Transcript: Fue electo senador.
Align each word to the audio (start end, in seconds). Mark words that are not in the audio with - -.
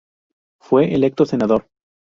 Fue 0.59 0.95
electo 0.95 1.27
senador. 1.27 1.67